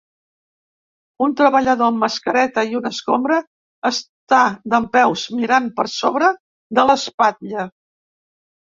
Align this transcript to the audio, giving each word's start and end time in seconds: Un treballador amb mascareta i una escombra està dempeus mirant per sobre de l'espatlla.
Un 1.25 1.35
treballador 1.41 1.89
amb 1.93 2.01
mascareta 2.05 2.63
i 2.71 2.79
una 2.81 2.93
escombra 2.97 3.37
està 3.91 4.41
dempeus 4.77 5.29
mirant 5.43 5.71
per 5.79 5.89
sobre 6.01 6.35
de 6.81 6.89
l'espatlla. 6.91 7.71